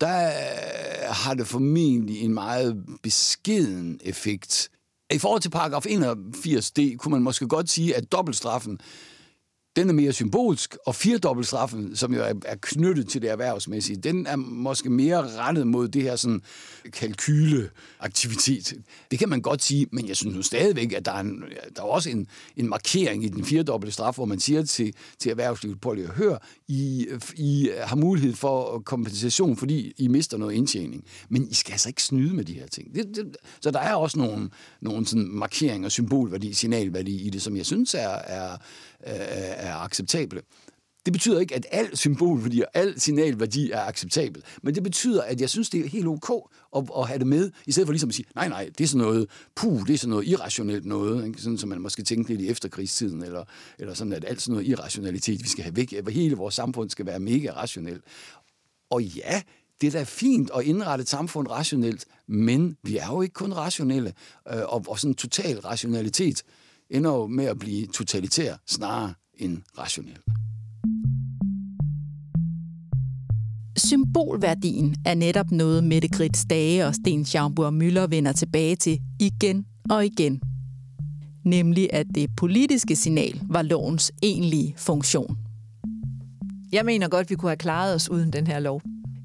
[0.01, 4.69] der øh, har det formentlig en meget beskeden effekt.
[5.13, 8.79] I forhold til paragraf 81d kunne man måske godt sige, at dobbeltstraffen
[9.75, 14.27] den er mere symbolsk, og firedobbeltstraffen, som jo er, er knyttet til det erhvervsmæssige, den
[14.27, 16.41] er måske mere rettet mod det her sådan
[16.93, 18.73] kalkyleaktivitet.
[19.11, 21.43] Det kan man godt sige, men jeg synes nu stadigvæk, at der er, en,
[21.75, 22.27] der er også en,
[22.57, 26.37] en markering i den firedobbelte straf, hvor man siger til, til erhvervslivet, på at hør,
[26.67, 31.03] I, I har mulighed for kompensation, fordi I mister noget indtjening.
[31.29, 32.95] Men I skal altså ikke snyde med de her ting.
[32.95, 34.49] Det, det, så der er også nogle,
[34.81, 38.57] nogle sådan markeringer, symbolværdi, signalværdi i det, som jeg synes er, er,
[39.07, 40.41] Øh, er acceptable.
[41.05, 45.41] Det betyder ikke, at al symbolværdi og al signalværdi er acceptabel, men det betyder, at
[45.41, 48.09] jeg synes, det er helt ok at, at have det med, i stedet for ligesom
[48.09, 51.27] at sige, nej, nej, det er sådan noget, puh, det er sådan noget irrationelt noget,
[51.27, 51.41] ikke?
[51.41, 53.43] sådan som man måske tænkte lidt i efterkrigstiden, eller,
[53.79, 56.89] eller sådan, at alt sådan noget irrationalitet, vi skal have væk, at hele vores samfund
[56.89, 58.03] skal være mega rationelt.
[58.89, 59.41] Og ja,
[59.81, 63.53] det er da fint at indrette et samfund rationelt, men vi er jo ikke kun
[63.53, 64.13] rationelle,
[64.53, 66.43] øh, og, og sådan total rationalitet
[66.89, 70.17] ender jo med at blive totalitær snarere end rationel.
[73.77, 79.65] Symbolværdien er netop noget Mette Grits Dage og Sten Schaumburg Møller vender tilbage til igen
[79.89, 80.41] og igen.
[81.45, 85.37] Nemlig at det politiske signal var lovens egentlige funktion.
[86.71, 88.81] Jeg mener godt, vi kunne have klaret os uden den her lov.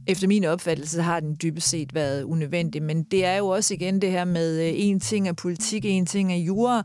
[0.07, 4.01] Efter min opfattelse har den dybest set været unødvendig, men det er jo også igen
[4.01, 6.83] det her med øh, en ting af politik, en ting af jura,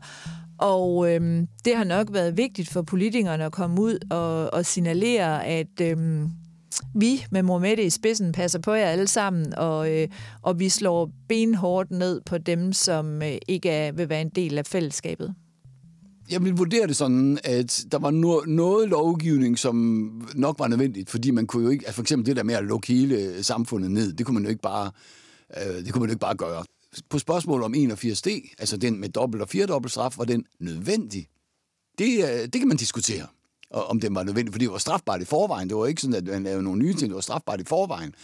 [0.60, 5.46] og øhm, det har nok været vigtigt for politikerne at komme ud og, og signalere,
[5.46, 6.30] at øhm,
[6.94, 10.08] vi med Mormette i spidsen passer på jer alle sammen, og, øh,
[10.42, 14.58] og vi slår benhårdt ned på dem, som øh, ikke er, vil være en del
[14.58, 15.34] af fællesskabet.
[16.30, 19.76] Jeg vil vurdere det sådan, at der var no- noget lovgivning, som
[20.34, 22.64] nok var nødvendigt, fordi man kunne jo ikke, altså for eksempel det der med at
[22.64, 24.90] lukke hele samfundet ned, det kunne man jo ikke bare,
[25.56, 26.64] øh, det kunne man jo ikke bare gøre
[27.08, 31.28] på spørgsmålet om 81D, altså den med dobbelt og firedobbelt straf, var den nødvendig?
[31.98, 33.26] Det, øh, det kan man diskutere,
[33.70, 35.68] om den var nødvendig, fordi det var strafbart i forvejen.
[35.68, 38.14] Det var ikke sådan, at man lavede nogle nye ting, det var strafbart i forvejen.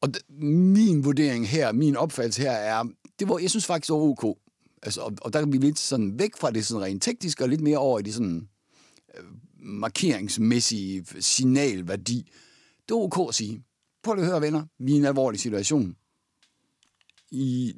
[0.00, 2.84] Og min vurdering her, min opfattelse her er,
[3.18, 4.38] det var, jeg synes faktisk, det var ok.
[4.82, 7.48] Altså, og, og der kan vi lidt sådan væk fra det sådan rent tekniske, og
[7.48, 8.48] lidt mere over i det sådan
[9.14, 9.24] øh,
[9.60, 12.30] markeringsmæssige signalværdi.
[12.88, 13.62] Det er ok at sige.
[14.02, 14.62] Prøv at høre, venner.
[14.78, 15.96] Vi er i en alvorlig situation
[17.32, 17.74] i,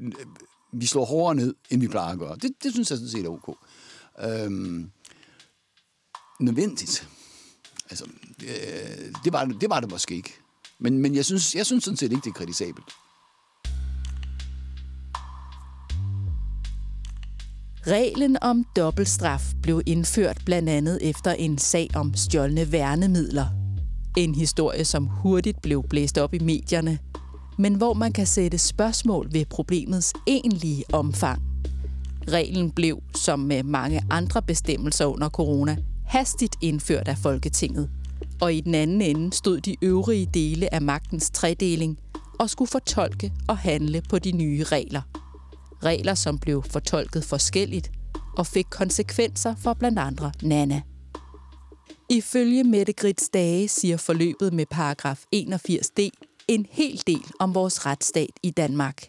[0.73, 2.37] vi slår hårdere ned, end vi plejer at gøre.
[2.37, 3.57] Det, det synes jeg sådan set er ok.
[4.21, 4.91] Øhm,
[6.41, 7.09] nødvendigt.
[7.91, 8.05] Altså,
[8.41, 8.49] det,
[9.25, 10.35] det, var, det var det måske ikke.
[10.79, 12.87] Men, men jeg, synes, jeg synes sådan set ikke, det er kritisabelt.
[17.87, 23.47] Reglen om dobbeltstraf blev indført blandt andet efter en sag om stjålne værnemidler.
[24.17, 26.99] En historie, som hurtigt blev blæst op i medierne–
[27.59, 31.43] men hvor man kan sætte spørgsmål ved problemets egentlige omfang.
[32.29, 37.91] Reglen blev, som med mange andre bestemmelser under corona, hastigt indført af Folketinget.
[38.41, 41.99] Og i den anden ende stod de øvrige dele af magtens tredeling
[42.39, 45.03] og skulle fortolke og handle på de nye regler.
[45.85, 47.91] Regler, som blev fortolket forskelligt
[48.37, 50.83] og fik konsekvenser for blandt andre Nana.
[52.11, 56.11] Ifølge Mette Grits Dage siger forløbet med paragraf 81d
[56.49, 59.09] en hel del om vores retsstat i Danmark.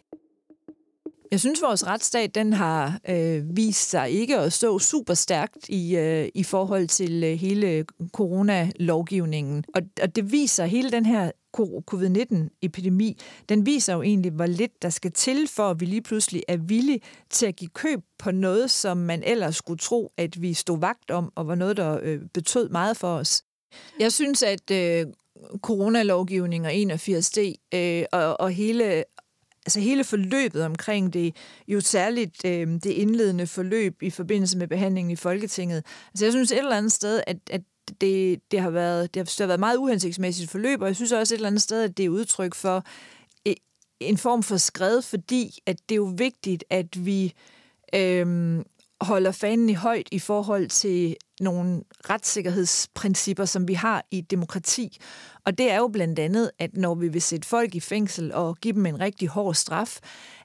[1.31, 5.95] Jeg synes, vores retsstat den har øh, vist sig ikke at stå super stærkt i,
[5.95, 9.63] øh, i forhold til øh, hele coronalovgivningen.
[9.75, 13.17] Og, og det viser hele den her covid-19-epidemi,
[13.49, 16.57] den viser jo egentlig, hvor lidt der skal til, for at vi lige pludselig er
[16.57, 20.79] villige til at give køb på noget, som man ellers skulle tro, at vi stod
[20.79, 23.43] vagt om, og var noget, der øh, betød meget for os.
[23.99, 25.05] Jeg synes, at øh,
[25.61, 29.03] coronalovgivning og 81D, øh, og, og hele
[29.65, 31.35] altså hele forløbet omkring det,
[31.67, 35.85] jo særligt øh, det indledende forløb i forbindelse med behandlingen i Folketinget.
[36.13, 37.61] Altså jeg synes et eller andet sted, at, at
[38.01, 41.11] det, det, har været, det, har, det har været meget uhensigtsmæssigt forløb, og jeg synes
[41.11, 42.83] også et eller andet sted, at det er udtryk for
[43.47, 43.53] øh,
[43.99, 47.33] en form for skred, fordi at det er jo vigtigt, at vi
[47.95, 48.59] øh,
[49.01, 54.97] holder fanen i højt i forhold til nogle retssikkerhedsprincipper, som vi har i et demokrati.
[55.45, 58.55] Og det er jo blandt andet, at når vi vil sætte folk i fængsel og
[58.55, 59.99] give dem en rigtig hård straf,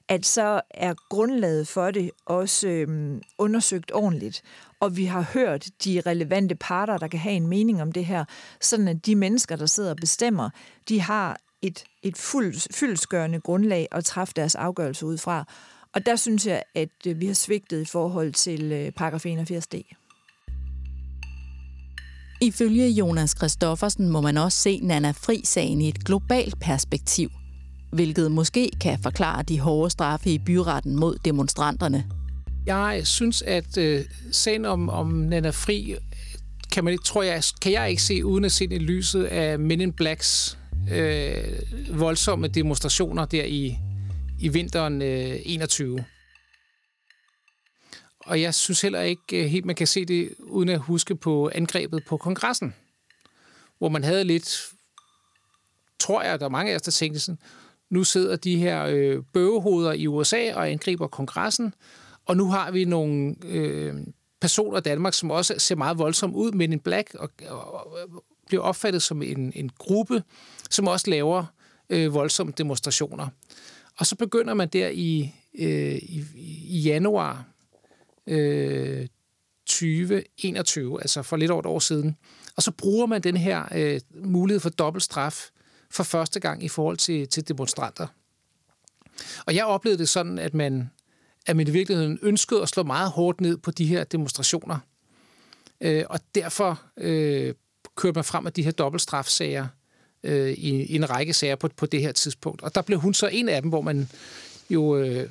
[0.07, 4.41] at så er grundlaget for det også øhm, undersøgt ordentligt.
[4.79, 8.25] Og vi har hørt de relevante parter, der kan have en mening om det her,
[8.61, 10.49] sådan at de mennesker, der sidder og bestemmer,
[10.89, 15.45] de har et, et fuld, fyldsgørende grundlag at træffe deres afgørelse ud fra.
[15.95, 19.97] Og der synes jeg, at øh, vi har svigtet i forhold til øh, paragraf 81d.
[22.41, 27.29] Ifølge Jonas Christoffersen må man også se Nana Fri-sagen i et globalt perspektiv,
[27.91, 32.05] hvilket måske kan forklare de hårde straffe i byretten mod demonstranterne.
[32.65, 35.95] Jeg synes, at øh, sagen om, om Nana Fri
[36.71, 39.59] kan, man, tror jeg, kan jeg ikke se uden at se det i lyset af
[39.59, 40.57] Men in Blacks
[40.91, 41.43] øh,
[41.99, 43.77] voldsomme demonstrationer der i,
[44.41, 46.05] i vinteren øh, 21.
[48.19, 51.51] Og jeg synes heller ikke øh, helt, man kan se det uden at huske på
[51.55, 52.75] angrebet på kongressen,
[53.77, 54.61] hvor man havde lidt,
[55.99, 57.39] tror jeg, der er mange af os, der tænkte sådan,
[57.89, 61.73] nu sidder de her øh, bøvehoveder i USA og angriber kongressen,
[62.25, 63.95] og nu har vi nogle øh,
[64.41, 68.23] personer i Danmark, som også ser meget voldsomt ud, men en black og, og, og
[68.47, 70.23] bliver opfattet som en, en gruppe,
[70.69, 71.45] som også laver
[71.89, 73.27] øh, voldsomme demonstrationer.
[73.97, 76.25] Og så begynder man der i, øh, i,
[76.67, 77.45] i januar
[78.27, 79.07] øh,
[79.65, 82.17] 2021, altså for lidt over et år siden,
[82.55, 85.49] og så bruger man den her øh, mulighed for dobbelt straf
[85.89, 88.07] for første gang i forhold til, til demonstranter.
[89.45, 90.89] Og jeg oplevede det sådan, at man,
[91.47, 94.77] at man i virkeligheden ønskede at slå meget hårdt ned på de her demonstrationer.
[95.81, 97.53] Øh, og derfor øh,
[97.95, 99.67] kørte man frem med de her dobbeltstrafsager
[100.23, 102.61] øh, i, i en række sager på, på det her tidspunkt.
[102.61, 104.09] Og der blev hun så en af dem, hvor man
[104.69, 105.29] jo øh,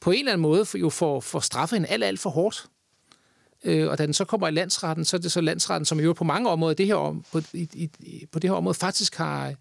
[0.00, 2.66] på en eller anden måde jo får, får straffet hende alt, alt for hårdt.
[3.64, 6.12] Øh, og da den så kommer i landsretten, så er det så landsretten, som jo
[6.12, 9.54] på mange områder det her, på, i, i, på det her område faktisk har,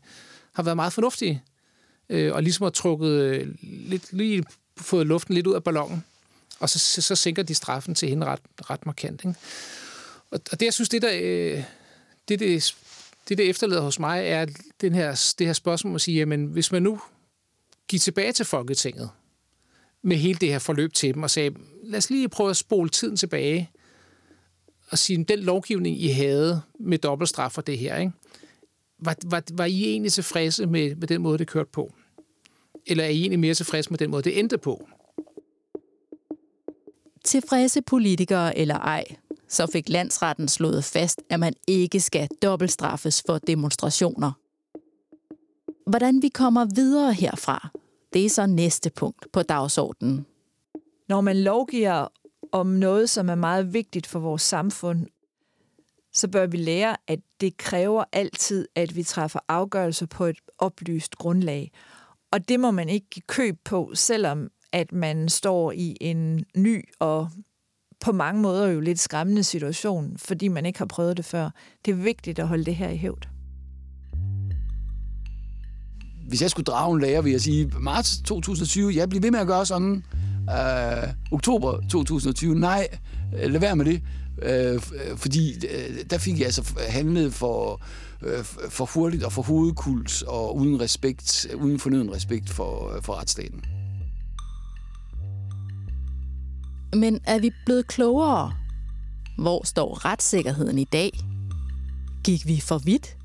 [0.54, 1.44] har været meget fornuftige.
[2.10, 4.44] Øh, og ligesom har trukket øh, lidt, lige
[4.78, 6.04] fået luften lidt ud af ballonen.
[6.60, 9.22] Og så, så sænker de straffen til hende ret, ret markant.
[9.26, 9.40] Ikke?
[10.32, 11.64] Og, og det, jeg synes, det der, øh,
[12.28, 12.76] det, det,
[13.30, 14.46] det, der efterlader hos mig, er
[14.82, 17.00] den her, det her spørgsmål at sige, jamen, hvis man nu
[17.88, 19.10] giver tilbage til Folketinget
[20.02, 22.90] med hele det her forløb til dem, og sagde, lad os lige prøve at spole
[22.90, 23.72] tiden tilbage,
[24.90, 28.12] og sige, den lovgivning, I havde med dobbeltstraf for det her, ikke?
[29.00, 31.94] Var, var, var I egentlig tilfredse med, med den måde, det kørte på?
[32.86, 34.88] Eller er I egentlig mere tilfredse med den måde, det endte på?
[37.24, 39.06] Tilfredse politikere eller ej,
[39.56, 44.32] så fik landsretten slået fast, at man ikke skal dobbeltstraffes for demonstrationer.
[45.90, 47.70] Hvordan vi kommer videre herfra,
[48.14, 50.26] det er så næste punkt på dagsordenen.
[51.10, 52.08] Når man lovgiver
[52.52, 55.08] om noget, som er meget vigtigt for vores samfund,
[56.14, 61.16] så bør vi lære, at det kræver altid, at vi træffer afgørelser på et oplyst
[61.16, 61.72] grundlag.
[62.32, 66.90] Og det må man ikke give køb på, selvom at man står i en ny
[67.00, 67.30] og
[68.00, 71.50] på mange måder jo lidt skræmmende situation, fordi man ikke har prøvet det før.
[71.86, 73.28] Det er vigtigt at holde det her i hævd.
[76.28, 79.40] Hvis jeg skulle drage en lærer, vil jeg sige, marts 2020, jeg bliver ved med
[79.40, 80.04] at gøre sådan.
[80.50, 82.88] Øh, oktober 2020, nej,
[83.40, 84.02] øh, lad være med det.
[84.42, 84.82] Øh, øh
[85.18, 87.82] fordi uh, der fik jeg altså handlet for,
[88.22, 93.62] øh, for hurtigt og for hovedkuls og uden respekt, uden fornøden respekt for, for retsstaten.
[96.96, 98.54] Men er vi blevet klogere?
[99.38, 101.12] Hvor står retssikkerheden i dag?
[102.24, 103.18] Gik vi for vidt?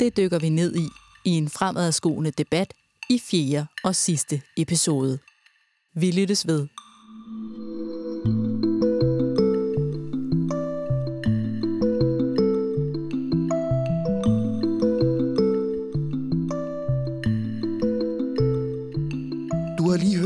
[0.00, 0.88] Det dykker vi ned i
[1.24, 2.74] i en fremadskuende debat
[3.10, 5.18] i fjerde og sidste episode.
[5.94, 6.68] Vi lyttes ved.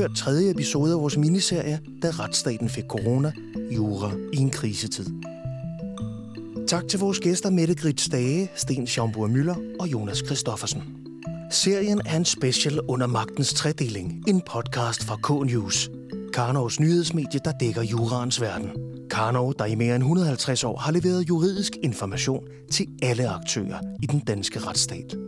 [0.09, 3.33] Du tredje episode af vores miniserie, da retsstaten fik corona,
[3.71, 5.07] jura i en krisetid.
[6.69, 10.83] Tak til vores gæster Mette Grits Stage, Sten Schaumburg Møller og Jonas Christoffersen.
[11.51, 15.91] Serien er en special under magtens tredeling, en podcast fra K-News.
[16.35, 18.71] Karnovs nyhedsmedie, der dækker juraens verden.
[19.11, 24.07] Karnov, der i mere end 150 år har leveret juridisk information til alle aktører i
[24.07, 25.28] den danske retsstat.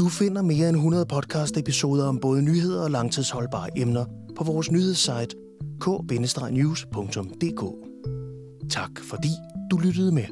[0.00, 4.04] Du finder mere end 100 podcast-episoder om både nyheder og langtidsholdbare emner
[4.36, 5.36] på vores nyhedssite
[5.80, 7.62] k-news.dk.
[8.70, 9.28] Tak fordi
[9.70, 10.24] du lyttede med.